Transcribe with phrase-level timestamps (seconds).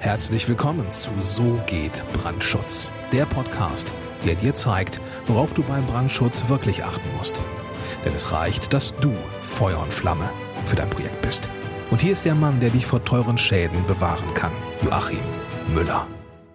[0.00, 3.92] Herzlich willkommen zu So geht Brandschutz, der Podcast,
[4.24, 7.40] der dir zeigt, worauf du beim Brandschutz wirklich achten musst.
[8.04, 10.30] Denn es reicht, dass du Feuer und Flamme
[10.64, 11.50] für dein Projekt bist.
[11.90, 14.52] Und hier ist der Mann, der dich vor teuren Schäden bewahren kann,
[14.84, 15.18] Joachim
[15.74, 16.06] Müller.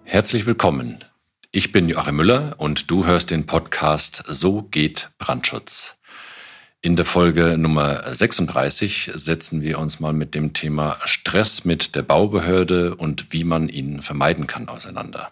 [0.06, 1.04] Herzlich willkommen.
[1.52, 5.98] Ich bin Joachim Müller und du hörst den Podcast So geht Brandschutz.
[6.86, 12.02] In der Folge Nummer 36 setzen wir uns mal mit dem Thema Stress mit der
[12.02, 15.32] Baubehörde und wie man ihn vermeiden kann auseinander.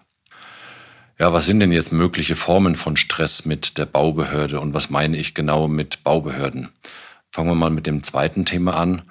[1.20, 5.18] Ja, was sind denn jetzt mögliche Formen von Stress mit der Baubehörde und was meine
[5.18, 6.70] ich genau mit Baubehörden?
[7.32, 9.02] Fangen wir mal mit dem zweiten Thema an.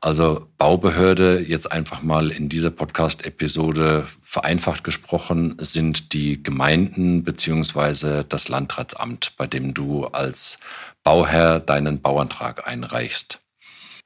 [0.00, 8.48] Also Baubehörde, jetzt einfach mal in dieser Podcast-Episode vereinfacht gesprochen, sind die Gemeinden beziehungsweise das
[8.48, 10.60] Landratsamt, bei dem du als
[11.02, 13.40] Bauherr deinen Bauantrag einreichst.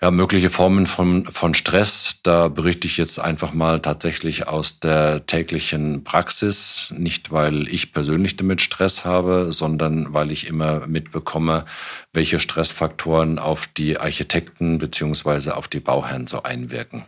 [0.03, 5.27] Ja, mögliche Formen von, von Stress, da berichte ich jetzt einfach mal tatsächlich aus der
[5.27, 6.93] täglichen Praxis.
[6.99, 11.67] Nicht, weil ich persönlich damit Stress habe, sondern weil ich immer mitbekomme,
[12.13, 17.05] welche Stressfaktoren auf die Architekten beziehungsweise auf die Bauherren so einwirken.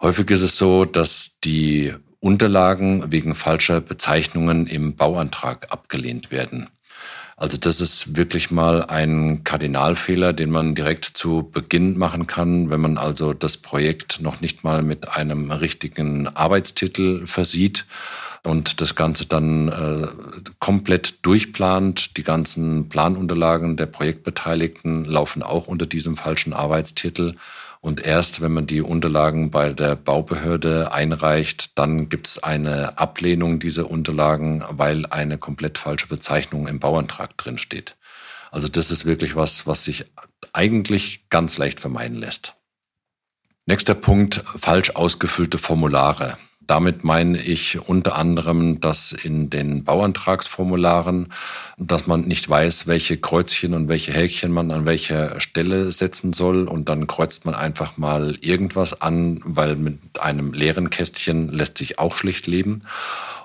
[0.00, 6.68] Häufig ist es so, dass die Unterlagen wegen falscher Bezeichnungen im Bauantrag abgelehnt werden.
[7.42, 12.80] Also das ist wirklich mal ein Kardinalfehler, den man direkt zu Beginn machen kann, wenn
[12.80, 17.84] man also das Projekt noch nicht mal mit einem richtigen Arbeitstitel versieht
[18.44, 20.06] und das Ganze dann äh,
[20.60, 22.16] komplett durchplant.
[22.16, 27.34] Die ganzen Planunterlagen der Projektbeteiligten laufen auch unter diesem falschen Arbeitstitel.
[27.82, 33.58] Und erst wenn man die Unterlagen bei der Baubehörde einreicht, dann gibt es eine Ablehnung
[33.58, 37.96] dieser Unterlagen, weil eine komplett falsche Bezeichnung im Bauantrag drin steht.
[38.52, 40.04] Also das ist wirklich was, was sich
[40.52, 42.54] eigentlich ganz leicht vermeiden lässt.
[43.66, 46.38] Nächster Punkt, falsch ausgefüllte Formulare.
[46.72, 51.30] Damit meine ich unter anderem, dass in den Bauantragsformularen,
[51.76, 56.66] dass man nicht weiß, welche Kreuzchen und welche Häkchen man an welcher Stelle setzen soll
[56.66, 61.98] und dann kreuzt man einfach mal irgendwas an, weil mit einem leeren Kästchen lässt sich
[61.98, 62.80] auch schlicht leben.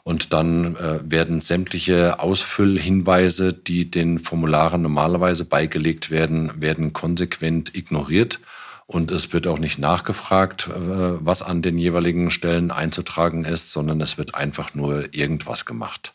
[0.03, 8.39] Und dann äh, werden sämtliche Ausfüllhinweise, die den Formularen normalerweise beigelegt werden, werden konsequent ignoriert
[8.87, 14.01] und es wird auch nicht nachgefragt, äh, was an den jeweiligen Stellen einzutragen ist, sondern
[14.01, 16.13] es wird einfach nur irgendwas gemacht.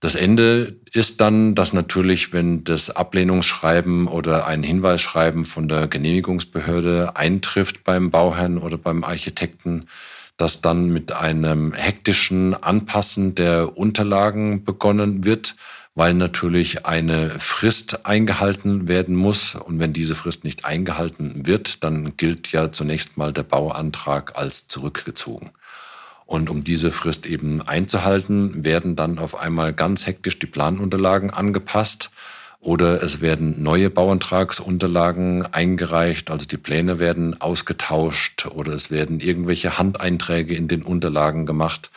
[0.00, 7.16] Das Ende ist dann, dass natürlich, wenn das Ablehnungsschreiben oder ein Hinweisschreiben von der Genehmigungsbehörde
[7.16, 9.88] eintrifft beim Bauherrn oder beim Architekten,
[10.36, 15.56] dass dann mit einem hektischen Anpassen der Unterlagen begonnen wird,
[15.98, 19.56] weil natürlich eine Frist eingehalten werden muss.
[19.56, 24.68] Und wenn diese Frist nicht eingehalten wird, dann gilt ja zunächst mal der Bauantrag als
[24.68, 25.50] zurückgezogen.
[26.24, 32.12] Und um diese Frist eben einzuhalten, werden dann auf einmal ganz hektisch die Planunterlagen angepasst
[32.60, 39.78] oder es werden neue Bauantragsunterlagen eingereicht, also die Pläne werden ausgetauscht oder es werden irgendwelche
[39.78, 41.90] Handeinträge in den Unterlagen gemacht.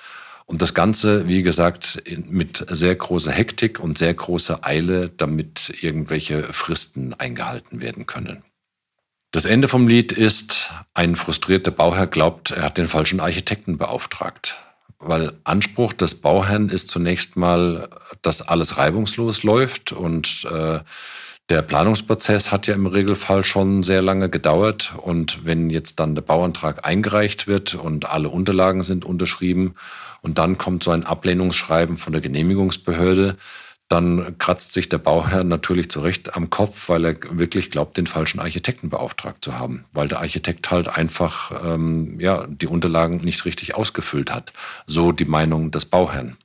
[0.52, 6.44] Und das Ganze, wie gesagt, mit sehr großer Hektik und sehr großer Eile, damit irgendwelche
[6.44, 8.44] Fristen eingehalten werden können.
[9.32, 14.60] Das Ende vom Lied ist, ein frustrierter Bauherr glaubt, er hat den falschen Architekten beauftragt.
[15.00, 17.88] Weil Anspruch des Bauherrn ist zunächst mal,
[18.22, 20.82] dass alles reibungslos läuft und äh,
[21.52, 26.22] der Planungsprozess hat ja im Regelfall schon sehr lange gedauert und wenn jetzt dann der
[26.22, 29.76] Bauantrag eingereicht wird und alle Unterlagen sind unterschrieben
[30.22, 33.36] und dann kommt so ein Ablehnungsschreiben von der Genehmigungsbehörde,
[33.90, 38.40] dann kratzt sich der Bauherr natürlich zurecht am Kopf, weil er wirklich glaubt, den falschen
[38.40, 43.76] Architekten beauftragt zu haben, weil der Architekt halt einfach ähm, ja die Unterlagen nicht richtig
[43.76, 44.54] ausgefüllt hat.
[44.86, 46.38] So die Meinung des Bauherrn.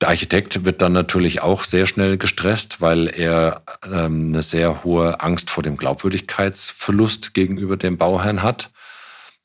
[0.00, 5.20] Der Architekt wird dann natürlich auch sehr schnell gestresst, weil er ähm, eine sehr hohe
[5.20, 8.70] Angst vor dem Glaubwürdigkeitsverlust gegenüber dem Bauherrn hat.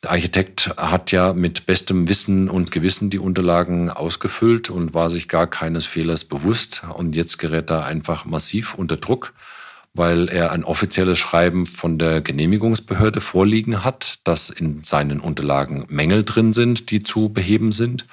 [0.03, 5.27] Der Architekt hat ja mit bestem Wissen und Gewissen die Unterlagen ausgefüllt und war sich
[5.27, 6.83] gar keines Fehlers bewusst.
[6.93, 9.33] Und jetzt gerät er einfach massiv unter Druck,
[9.93, 16.23] weil er ein offizielles Schreiben von der Genehmigungsbehörde vorliegen hat, dass in seinen Unterlagen Mängel
[16.23, 18.05] drin sind, die zu beheben sind.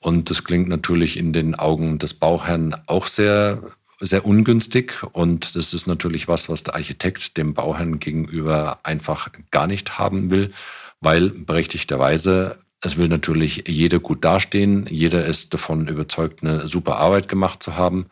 [0.00, 3.62] Und das klingt natürlich in den Augen des Bauherrn auch sehr,
[4.00, 5.02] sehr ungünstig.
[5.12, 10.30] Und das ist natürlich was, was der Architekt dem Bauherrn gegenüber einfach gar nicht haben
[10.30, 10.52] will,
[11.00, 14.86] weil berechtigterweise es will natürlich jeder gut dastehen.
[14.88, 18.06] Jeder ist davon überzeugt, eine super Arbeit gemacht zu haben.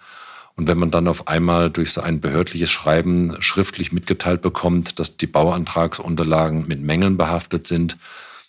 [0.56, 5.18] Und wenn man dann auf einmal durch so ein behördliches Schreiben schriftlich mitgeteilt bekommt, dass
[5.18, 7.96] die Bauantragsunterlagen mit Mängeln behaftet sind,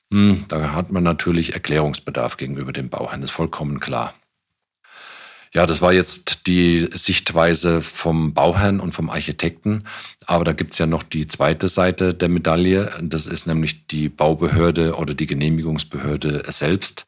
[0.09, 4.13] da hat man natürlich Erklärungsbedarf gegenüber dem Bauherrn, ist vollkommen klar.
[5.53, 9.83] Ja, das war jetzt die Sichtweise vom Bauherrn und vom Architekten.
[10.25, 12.91] Aber da gibt's ja noch die zweite Seite der Medaille.
[13.01, 17.07] Das ist nämlich die Baubehörde oder die Genehmigungsbehörde selbst.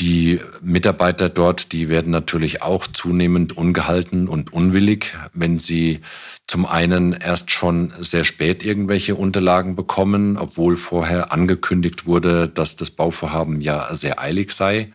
[0.00, 6.00] Die Mitarbeiter dort, die werden natürlich auch zunehmend ungehalten und unwillig, wenn sie
[6.46, 12.92] zum einen erst schon sehr spät irgendwelche Unterlagen bekommen, obwohl vorher angekündigt wurde, dass das
[12.92, 14.92] Bauvorhaben ja sehr eilig sei.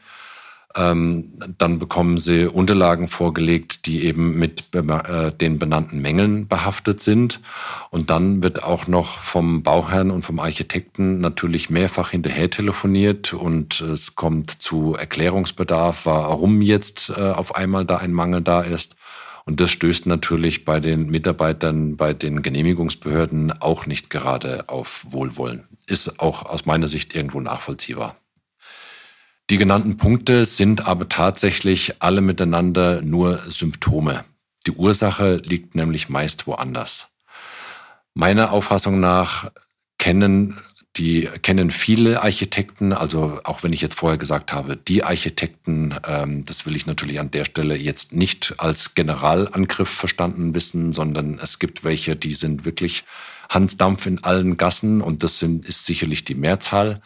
[0.76, 7.42] Ähm, dann bekommen sie Unterlagen vorgelegt, die eben mit äh, den benannten Mängeln behaftet sind.
[7.92, 13.82] Und dann wird auch noch vom Bauherrn und vom Architekten natürlich mehrfach hinterher telefoniert und
[13.82, 18.96] es kommt zu Erklärungsbedarf, warum jetzt äh, auf einmal da ein Mangel da ist.
[19.46, 25.68] Und das stößt natürlich bei den Mitarbeitern, bei den Genehmigungsbehörden auch nicht gerade auf Wohlwollen.
[25.86, 28.16] Ist auch aus meiner Sicht irgendwo nachvollziehbar.
[29.50, 34.24] Die genannten Punkte sind aber tatsächlich alle miteinander nur Symptome.
[34.66, 37.10] Die Ursache liegt nämlich meist woanders.
[38.14, 39.52] Meiner Auffassung nach
[39.98, 40.62] kennen
[40.98, 46.46] die kennen viele Architekten, also auch wenn ich jetzt vorher gesagt habe, die Architekten, ähm,
[46.46, 51.58] das will ich natürlich an der Stelle jetzt nicht als Generalangriff verstanden wissen, sondern es
[51.58, 53.06] gibt welche, die sind wirklich
[53.50, 57.02] Hansdampf in allen Gassen und das sind, ist sicherlich die Mehrzahl.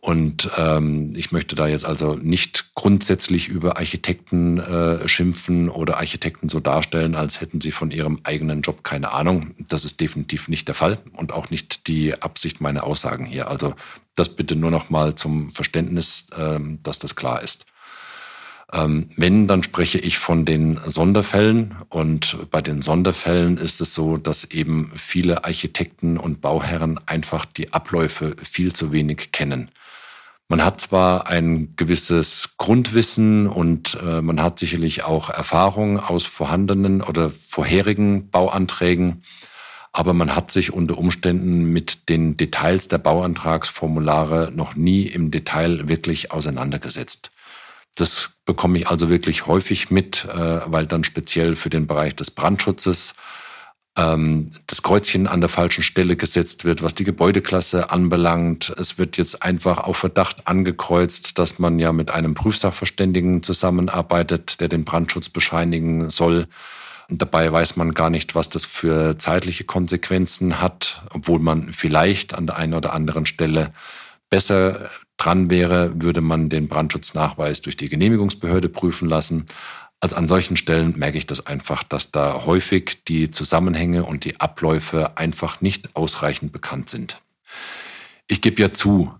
[0.00, 6.48] Und ähm, ich möchte da jetzt also nicht grundsätzlich über Architekten äh, schimpfen oder Architekten
[6.48, 9.56] so darstellen, als hätten sie von ihrem eigenen Job keine Ahnung.
[9.58, 13.48] Das ist definitiv nicht der Fall und auch nicht die Absicht meiner Aussagen hier.
[13.48, 13.74] Also
[14.14, 17.66] das bitte nur noch mal zum Verständnis, äh, dass das klar ist.
[18.72, 21.74] Ähm, wenn, dann spreche ich von den Sonderfällen.
[21.88, 27.72] Und bei den Sonderfällen ist es so, dass eben viele Architekten und Bauherren einfach die
[27.72, 29.70] Abläufe viel zu wenig kennen.
[30.50, 37.02] Man hat zwar ein gewisses Grundwissen und äh, man hat sicherlich auch Erfahrung aus vorhandenen
[37.02, 39.22] oder vorherigen Bauanträgen,
[39.92, 45.86] aber man hat sich unter Umständen mit den Details der Bauantragsformulare noch nie im Detail
[45.86, 47.30] wirklich auseinandergesetzt.
[47.94, 52.30] Das bekomme ich also wirklich häufig mit, äh, weil dann speziell für den Bereich des
[52.30, 53.16] Brandschutzes
[53.98, 58.72] ähm, das Kreuzchen an der falschen Stelle gesetzt wird, was die Gebäudeklasse anbelangt.
[58.78, 64.68] Es wird jetzt einfach auf Verdacht angekreuzt, dass man ja mit einem Prüfsachverständigen zusammenarbeitet, der
[64.68, 66.46] den Brandschutz bescheinigen soll.
[67.10, 72.34] Und dabei weiß man gar nicht, was das für zeitliche Konsequenzen hat, obwohl man vielleicht
[72.34, 73.72] an der einen oder anderen Stelle
[74.30, 79.46] besser dran wäre, würde man den Brandschutznachweis durch die Genehmigungsbehörde prüfen lassen.
[80.00, 84.38] Also an solchen Stellen merke ich das einfach, dass da häufig die Zusammenhänge und die
[84.40, 87.20] Abläufe einfach nicht ausreichend bekannt sind.
[88.28, 89.12] Ich gebe ja zu,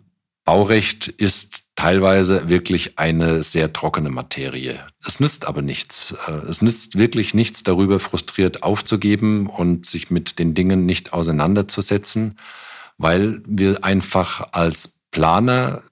[0.44, 4.86] Baurecht ist teilweise wirklich eine sehr trockene Materie.
[5.04, 6.14] Es nützt aber nichts.
[6.48, 12.38] Es nützt wirklich nichts darüber, frustriert aufzugeben und sich mit den Dingen nicht auseinanderzusetzen,
[12.96, 15.82] weil wir einfach als Planer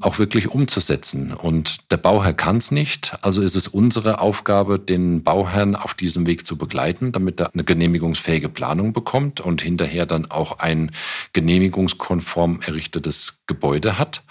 [0.00, 1.32] auch wirklich umzusetzen.
[1.32, 3.16] Und der Bauherr kann es nicht.
[3.22, 7.64] Also ist es unsere Aufgabe, den Bauherrn auf diesem Weg zu begleiten, damit er eine
[7.64, 10.90] genehmigungsfähige Planung bekommt und hinterher dann auch ein
[11.32, 14.24] genehmigungskonform errichtetes Gebäude hat.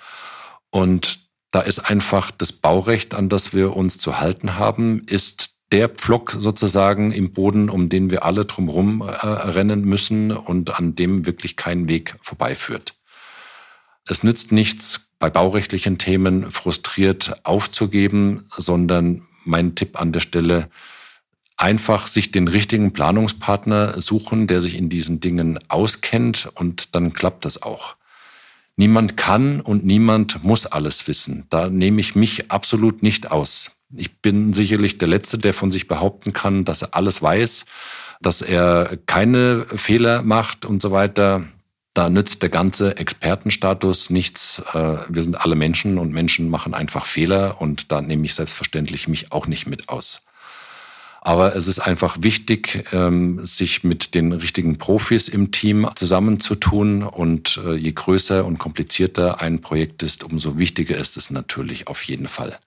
[0.69, 1.19] Und
[1.51, 6.35] da ist einfach das Baurecht, an das wir uns zu halten haben, ist der Pflock
[6.37, 11.55] sozusagen im Boden, um den wir alle drumherum äh, rennen müssen und an dem wirklich
[11.55, 12.95] kein Weg vorbeiführt.
[14.05, 20.67] Es nützt nichts, bei baurechtlichen Themen frustriert aufzugeben, sondern mein Tipp an der Stelle,
[21.55, 27.45] einfach sich den richtigen Planungspartner suchen, der sich in diesen Dingen auskennt und dann klappt
[27.45, 27.95] das auch.
[28.75, 31.45] Niemand kann und niemand muss alles wissen.
[31.49, 33.77] Da nehme ich mich absolut nicht aus.
[33.95, 37.65] Ich bin sicherlich der Letzte, der von sich behaupten kann, dass er alles weiß,
[38.19, 41.47] dass er keine Fehler macht und so weiter.
[41.93, 44.63] Da nützt der ganze Expertenstatus nichts.
[44.73, 49.07] Äh, wir sind alle Menschen und Menschen machen einfach Fehler und da nehme ich selbstverständlich
[49.07, 50.25] mich auch nicht mit aus.
[51.25, 57.01] Aber es ist einfach wichtig, ähm, sich mit den richtigen Profis im Team zusammenzutun.
[57.01, 62.03] Und äh, je größer und komplizierter ein Projekt ist, umso wichtiger ist es natürlich auf
[62.03, 62.59] jeden Fall.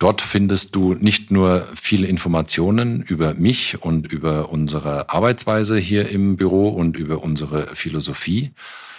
[0.00, 6.36] Dort findest du nicht nur viele Informationen über mich und über unsere Arbeitsweise hier im
[6.36, 8.50] Büro und über unsere Philosophie,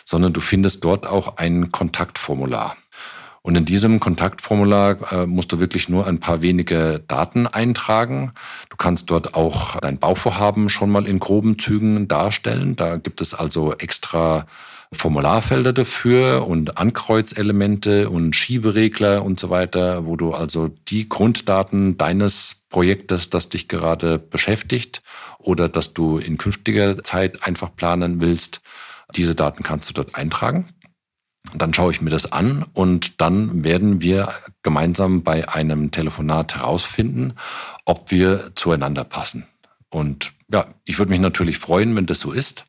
[0.05, 2.77] sondern du findest dort auch ein Kontaktformular.
[3.45, 8.31] Und in diesem Kontaktformular äh, musst du wirklich nur ein paar wenige Daten eintragen.
[8.69, 12.77] Du kannst dort auch dein Bauvorhaben schon mal in groben Zügen darstellen.
[12.77, 14.45] Da gibt es also extra
[14.93, 22.63] Formularfelder dafür und Ankreuzelemente und Schieberegler und so weiter, wo du also die Grunddaten deines
[22.69, 25.01] Projektes, das dich gerade beschäftigt
[25.37, 28.61] oder das du in künftiger Zeit einfach planen willst,
[29.15, 30.65] diese Daten kannst du dort eintragen.
[31.55, 34.33] Dann schaue ich mir das an und dann werden wir
[34.63, 37.35] gemeinsam bei einem Telefonat herausfinden,
[37.85, 39.45] ob wir zueinander passen.
[39.89, 42.65] Und ja, ich würde mich natürlich freuen, wenn das so ist.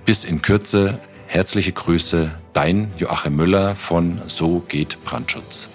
[0.04, 0.99] Bis in Kürze.
[1.26, 5.68] Herzliche Grüße, dein Joachim Müller von So geht Brandschutz.